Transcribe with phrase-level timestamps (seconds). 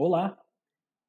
[0.00, 0.38] Olá,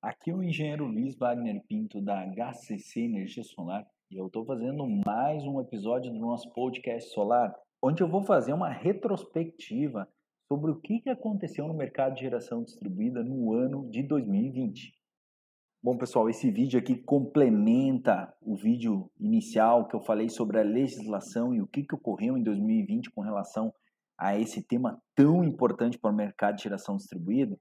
[0.01, 4.83] aqui é o engenheiro Luiz Wagner Pinto da HCC Energia Solar e eu estou fazendo
[5.05, 10.09] mais um episódio do nosso podcast solar, onde eu vou fazer uma retrospectiva
[10.51, 14.91] sobre o que aconteceu no mercado de geração distribuída no ano de 2020.
[15.83, 21.53] Bom, pessoal, esse vídeo aqui complementa o vídeo inicial que eu falei sobre a legislação
[21.53, 23.71] e o que ocorreu em 2020 com relação
[24.17, 27.55] a esse tema tão importante para o mercado de geração distribuída.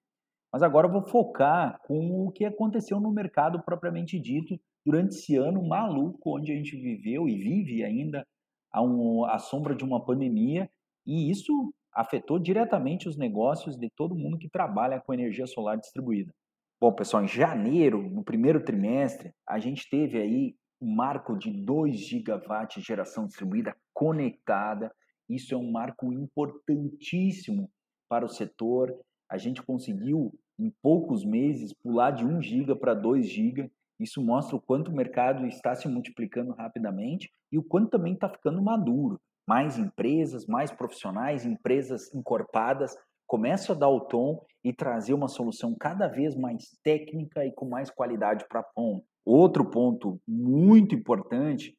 [0.52, 5.36] Mas agora eu vou focar com o que aconteceu no mercado propriamente dito durante esse
[5.36, 8.26] ano maluco onde a gente viveu e vive ainda
[8.72, 10.70] a, um, a sombra de uma pandemia
[11.06, 11.52] e isso
[11.92, 16.32] afetou diretamente os negócios de todo mundo que trabalha com energia solar distribuída.
[16.80, 21.96] Bom, pessoal, em janeiro, no primeiro trimestre, a gente teve aí um marco de 2
[21.96, 24.94] gigawatts de geração distribuída conectada.
[25.28, 27.68] Isso é um marco importantíssimo
[28.08, 28.94] para o setor
[29.30, 33.70] a gente conseguiu, em poucos meses, pular de 1 giga para 2 giga.
[34.00, 38.28] Isso mostra o quanto o mercado está se multiplicando rapidamente e o quanto também está
[38.28, 39.20] ficando maduro.
[39.46, 45.74] Mais empresas, mais profissionais, empresas encorpadas começam a dar o tom e trazer uma solução
[45.78, 49.04] cada vez mais técnica e com mais qualidade para a ponta.
[49.24, 51.76] Outro ponto muito importante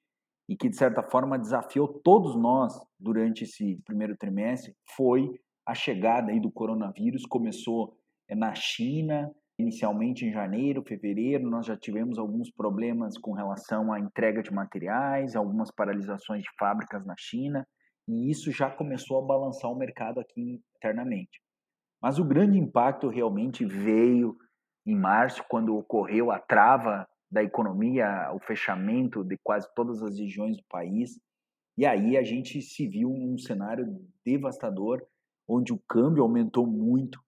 [0.47, 5.39] e que de certa forma desafiou todos nós durante esse primeiro trimestre foi
[5.69, 7.95] a chegada aí do coronavírus começou
[8.27, 13.99] eh, na China, inicialmente em janeiro, fevereiro, nós já tivemos alguns problemas com relação à
[13.99, 17.67] entrega de materiais, algumas paralisações de fábricas na China,
[18.07, 21.39] e isso já começou a balançar o mercado aqui internamente.
[22.01, 24.35] Mas o grande impacto realmente veio
[24.87, 30.57] em março, quando ocorreu a trava da economia, o fechamento de quase todas as regiões
[30.57, 31.19] do país,
[31.77, 33.85] e aí a gente se viu um cenário
[34.25, 35.05] devastador
[35.49, 37.19] onde o câmbio aumentou muito,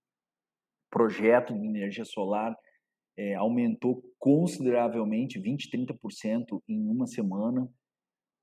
[0.89, 2.55] projeto de energia solar
[3.17, 7.67] é, aumentou consideravelmente, 20, 30% em uma semana.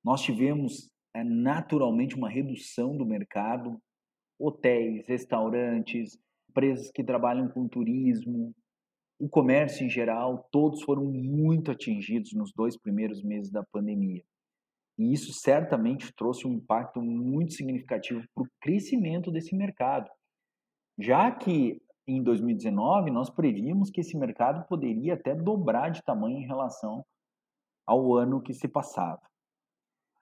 [0.05, 3.81] Nós tivemos é, naturalmente uma redução do mercado,
[4.39, 6.19] hotéis, restaurantes,
[6.51, 8.55] empresas que trabalham com turismo,
[9.21, 14.23] o comércio em geral, todos foram muito atingidos nos dois primeiros meses da pandemia.
[14.99, 20.11] E isso certamente trouxe um impacto muito significativo para o crescimento desse mercado.
[20.99, 26.47] Já que em 2019 nós prevíamos que esse mercado poderia até dobrar de tamanho em
[26.47, 27.05] relação
[27.87, 29.21] ao ano que se passava.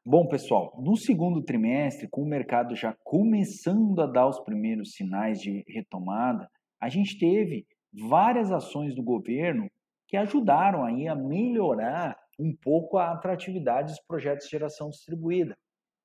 [0.05, 5.41] Bom, pessoal, no segundo trimestre, com o mercado já começando a dar os primeiros sinais
[5.41, 6.49] de retomada,
[6.81, 9.69] a gente teve várias ações do governo
[10.07, 15.57] que ajudaram aí a melhorar um pouco a atratividade dos projetos de geração distribuída.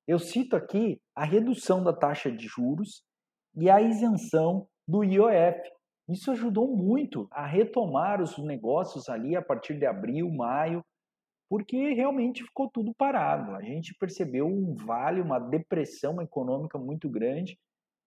[0.06, 3.04] Eu cito aqui a redução da taxa de juros
[3.54, 5.60] e a isenção do IOF.
[6.08, 10.84] Isso ajudou muito a retomar os negócios ali a partir de abril, maio,
[11.48, 13.54] porque realmente ficou tudo parado.
[13.54, 17.58] A gente percebeu um vale, uma depressão econômica muito grande.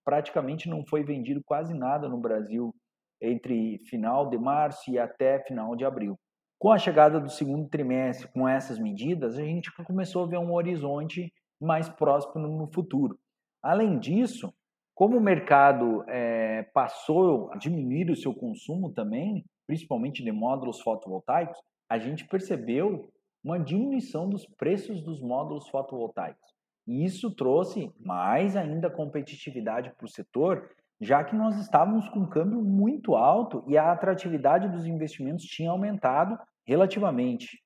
[0.03, 2.75] Praticamente não foi vendido quase nada no Brasil
[3.21, 6.17] entre final de março e até final de abril.
[6.57, 10.53] Com a chegada do segundo trimestre, com essas medidas, a gente começou a ver um
[10.53, 13.19] horizonte mais próximo no futuro.
[13.61, 14.53] Além disso,
[14.93, 21.59] como o mercado é, passou a diminuir o seu consumo também, principalmente de módulos fotovoltaicos,
[21.89, 23.11] a gente percebeu
[23.43, 26.55] uma diminuição dos preços dos módulos fotovoltaicos.
[26.87, 32.29] E isso trouxe mais ainda competitividade para o setor, já que nós estávamos com um
[32.29, 37.61] câmbio muito alto e a atratividade dos investimentos tinha aumentado relativamente.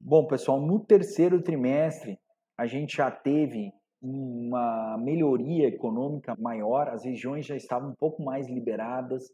[0.00, 2.18] Bom, pessoal, no terceiro trimestre
[2.58, 8.48] a gente já teve uma melhoria econômica maior, as regiões já estavam um pouco mais
[8.48, 9.24] liberadas,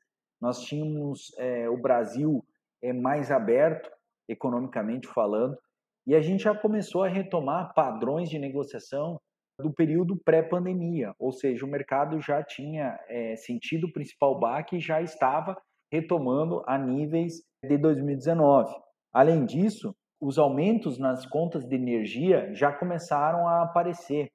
[0.40, 2.44] nós tínhamos é, o Brasil
[2.82, 3.90] é, mais aberto,
[4.28, 5.58] economicamente falando,
[6.06, 9.20] e a gente já começou a retomar padrões de negociação
[9.60, 14.80] do período pré-pandemia, ou seja, o mercado já tinha é, sentido o principal baque e
[14.80, 15.56] já estava
[15.92, 18.72] retomando a níveis de 2019.
[19.12, 24.30] Além disso, os aumentos nas contas de energia já começaram a aparecer.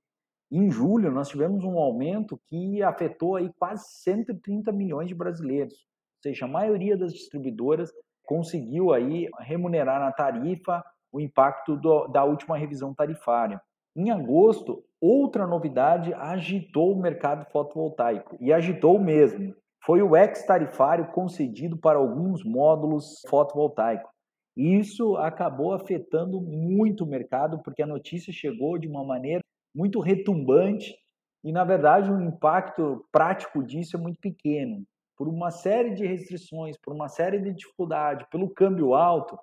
[0.51, 5.73] Em julho, nós tivemos um aumento que afetou aí quase 130 milhões de brasileiros.
[5.73, 7.91] Ou seja, a maioria das distribuidoras
[8.25, 13.61] conseguiu aí remunerar na tarifa o impacto do, da última revisão tarifária.
[13.95, 19.55] Em agosto, outra novidade agitou o mercado fotovoltaico e agitou mesmo.
[19.85, 24.09] Foi o ex-tarifário concedido para alguns módulos fotovoltaicos.
[24.57, 29.41] Isso acabou afetando muito o mercado porque a notícia chegou de uma maneira
[29.73, 30.95] muito retumbante
[31.43, 34.83] e, na verdade, o impacto prático disso é muito pequeno.
[35.17, 39.39] por uma série de restrições, por uma série de dificuldades, pelo câmbio alto,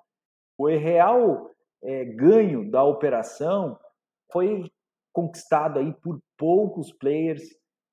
[0.59, 1.51] o real
[1.83, 3.79] é, ganho da operação
[4.33, 4.71] foi
[5.13, 7.43] conquistado aí por poucos players.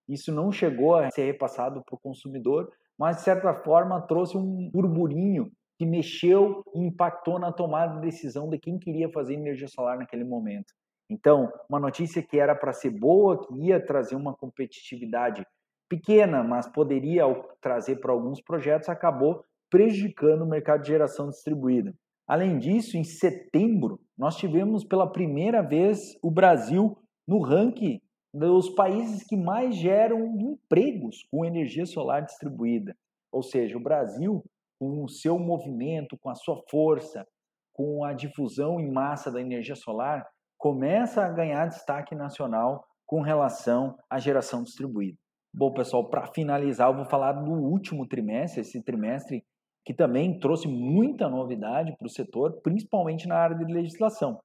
[0.07, 4.69] Isso não chegou a ser repassado para o consumidor, mas de certa forma trouxe um
[4.71, 9.97] burburinho que mexeu e impactou na tomada de decisão de quem queria fazer energia solar
[9.97, 10.73] naquele momento.
[11.09, 15.43] Então, uma notícia que era para ser boa, que ia trazer uma competitividade
[15.89, 17.23] pequena, mas poderia
[17.61, 21.93] trazer para alguns projetos, acabou prejudicando o mercado de geração distribuída.
[22.29, 26.95] Além disso, em setembro, nós tivemos pela primeira vez o Brasil
[27.27, 27.99] no ranking
[28.31, 32.95] dos países que mais geram empregos com energia solar distribuída.
[33.31, 34.43] Ou seja, o Brasil,
[34.79, 37.25] com o seu movimento, com a sua força,
[37.73, 40.23] com a difusão em massa da energia solar,
[40.55, 45.17] começa a ganhar destaque nacional com relação à geração distribuída.
[45.51, 49.43] Bom, pessoal, para finalizar, eu vou falar do último trimestre, esse trimestre
[49.89, 54.39] que também trouxe muita novidade para o setor, principalmente na área de legislação.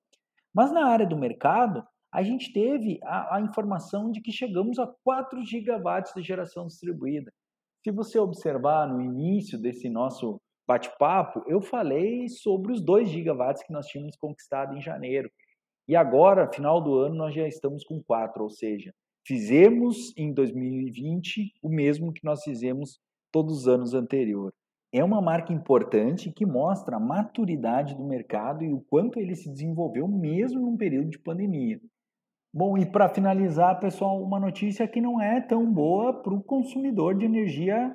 [0.55, 4.91] Mas na área do mercado, a gente teve a, a informação de que chegamos a
[5.05, 7.31] 4 gigawatts de geração distribuída.
[7.83, 13.73] Se você observar no início desse nosso bate-papo, eu falei sobre os 2 gigawatts que
[13.75, 15.31] nós tínhamos conquistado em janeiro.
[15.87, 18.95] E agora, final do ano, nós já estamos com 4, ou seja,
[19.27, 22.99] fizemos em 2020 o mesmo que nós fizemos
[23.31, 24.64] todos os anos anteriores.
[24.97, 29.51] É uma marca importante que mostra a maturidade do mercado e o quanto ele se
[29.51, 31.81] desenvolveu mesmo num período de pandemia.
[32.55, 37.19] Bom, e para finalizar, pessoal, uma notícia que não é tão boa para o consumidor
[37.19, 37.93] de energia.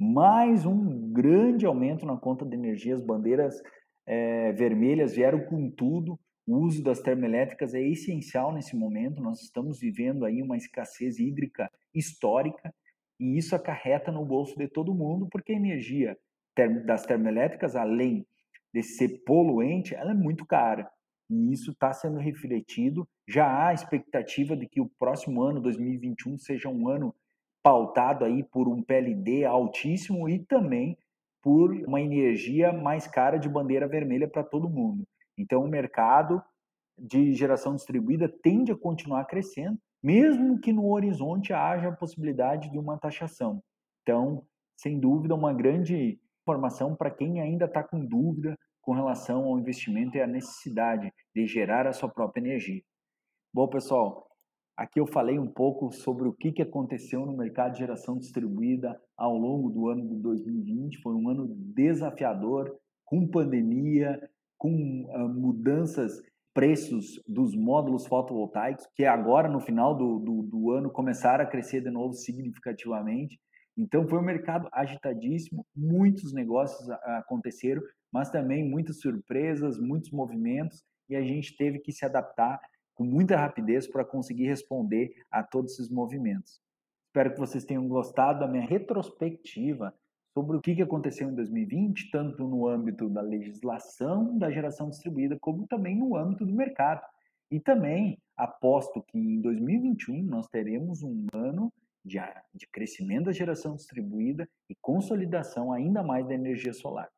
[0.00, 2.94] Mais um grande aumento na conta de energia.
[2.94, 3.60] As bandeiras
[4.06, 6.18] é, vermelhas vieram com tudo.
[6.46, 9.20] O uso das termoelétricas é essencial nesse momento.
[9.20, 12.72] Nós estamos vivendo aí uma escassez hídrica histórica
[13.20, 16.16] e isso acarreta no bolso de todo mundo, porque a energia
[16.84, 18.26] das termoelétricas, além
[18.72, 20.90] de ser poluente, ela é muito cara.
[21.30, 23.06] E isso está sendo refletido.
[23.28, 27.14] Já há expectativa de que o próximo ano, 2021, seja um ano
[27.62, 30.96] pautado aí por um PLD altíssimo e também
[31.42, 35.04] por uma energia mais cara de bandeira vermelha para todo mundo.
[35.36, 36.42] Então, o mercado
[36.98, 42.78] de geração distribuída tende a continuar crescendo, mesmo que no horizonte haja a possibilidade de
[42.78, 43.62] uma taxação.
[44.02, 44.44] Então,
[44.76, 50.16] sem dúvida, uma grande informação para quem ainda está com dúvida com relação ao investimento
[50.16, 52.80] e a necessidade de gerar a sua própria energia.
[53.52, 54.26] Bom, pessoal,
[54.74, 59.36] aqui eu falei um pouco sobre o que aconteceu no mercado de geração distribuída ao
[59.36, 61.02] longo do ano de 2020.
[61.02, 62.74] Foi um ano desafiador,
[63.04, 64.18] com pandemia,
[64.56, 66.22] com uh, mudanças,
[66.54, 71.82] preços dos módulos fotovoltaicos, que agora, no final do, do, do ano, começaram a crescer
[71.82, 73.38] de novo significativamente.
[73.78, 77.80] Então, foi um mercado agitadíssimo, muitos negócios aconteceram,
[78.12, 82.60] mas também muitas surpresas, muitos movimentos, e a gente teve que se adaptar
[82.92, 86.60] com muita rapidez para conseguir responder a todos esses movimentos.
[87.06, 89.94] Espero que vocês tenham gostado da minha retrospectiva
[90.34, 95.66] sobre o que aconteceu em 2020, tanto no âmbito da legislação da geração distribuída, como
[95.68, 97.00] também no âmbito do mercado.
[97.50, 101.72] E também aposto que em 2021 nós teremos um ano
[102.04, 102.18] de,
[102.54, 107.08] de crescimento da geração distribuída e consolidação ainda mais da energia solar.